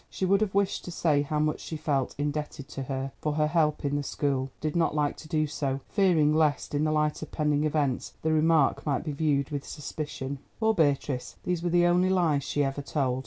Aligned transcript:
She 0.09 0.25
would 0.25 0.41
have 0.41 0.55
wished 0.55 0.83
to 0.85 0.91
say 0.91 1.21
how 1.21 1.37
much 1.37 1.59
she 1.59 1.77
felt 1.77 2.15
indebted 2.17 2.67
to 2.69 2.81
her 2.81 3.11
for 3.21 3.33
her 3.33 3.45
help 3.45 3.85
in 3.85 3.97
the 3.97 4.01
school, 4.01 4.49
but 4.55 4.59
did 4.61 4.75
not 4.75 4.95
like 4.95 5.15
to 5.17 5.27
do 5.27 5.45
so, 5.45 5.81
fearing 5.89 6.33
lest, 6.33 6.73
in 6.73 6.85
the 6.85 6.91
light 6.91 7.21
of 7.21 7.31
pending 7.31 7.65
events, 7.65 8.13
the 8.23 8.33
remark 8.33 8.83
might 8.83 9.03
be 9.03 9.11
viewed 9.11 9.51
with 9.51 9.63
suspicion. 9.63 10.39
Poor 10.59 10.73
Beatrice, 10.73 11.35
these 11.43 11.61
were 11.61 11.69
the 11.69 11.85
only 11.85 12.09
lies 12.09 12.43
she 12.43 12.63
ever 12.63 12.81
told! 12.81 13.19